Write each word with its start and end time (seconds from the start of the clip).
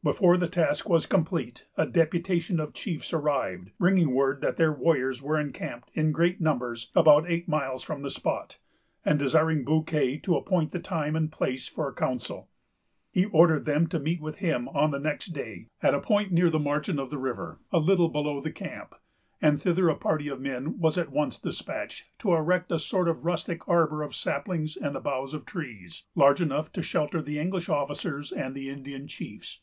Before 0.00 0.36
the 0.36 0.48
task 0.48 0.88
was 0.88 1.06
complete, 1.06 1.66
a 1.76 1.84
deputation 1.84 2.60
of 2.60 2.72
chiefs 2.72 3.12
arrived, 3.12 3.72
bringing 3.80 4.14
word 4.14 4.40
that 4.42 4.56
their 4.56 4.72
warriors 4.72 5.20
were 5.20 5.38
encamped, 5.40 5.90
in 5.92 6.12
great 6.12 6.40
numbers, 6.40 6.92
about 6.94 7.28
eight 7.28 7.48
miles 7.48 7.82
from 7.82 8.02
the 8.02 8.08
spot, 8.10 8.58
and 9.04 9.18
desiring 9.18 9.64
Bouquet 9.64 10.16
to 10.18 10.36
appoint 10.36 10.70
the 10.70 10.78
time 10.78 11.16
and 11.16 11.32
place 11.32 11.66
for 11.66 11.88
a 11.88 11.92
council. 11.92 12.48
He 13.10 13.26
ordered 13.26 13.64
them 13.66 13.88
to 13.88 13.98
meet 13.98 14.22
him, 14.36 14.68
on 14.68 14.92
the 14.92 15.00
next 15.00 15.30
day, 15.32 15.66
at 15.82 15.94
a 15.94 16.00
point 16.00 16.30
near 16.30 16.48
the 16.48 16.60
margin 16.60 17.00
of 17.00 17.10
the 17.10 17.18
river, 17.18 17.58
a 17.72 17.78
little 17.80 18.08
below 18.08 18.40
the 18.40 18.52
camp; 18.52 18.94
and 19.42 19.60
thither 19.60 19.88
a 19.88 19.96
party 19.96 20.28
of 20.28 20.40
men 20.40 20.78
was 20.78 20.96
at 20.96 21.10
once 21.10 21.40
despatched, 21.40 22.06
to 22.20 22.32
erect 22.32 22.70
a 22.70 22.78
sort 22.78 23.08
of 23.08 23.24
rustic 23.26 23.68
arbor 23.68 24.02
of 24.04 24.14
saplings 24.14 24.76
and 24.76 24.94
the 24.94 25.00
boughs 25.00 25.34
of 25.34 25.44
trees, 25.44 26.04
large 26.14 26.40
enough 26.40 26.70
to 26.72 26.84
shelter 26.84 27.20
the 27.20 27.40
English 27.40 27.68
officers 27.68 28.30
and 28.30 28.54
the 28.54 28.70
Indian 28.70 29.08
chiefs. 29.08 29.58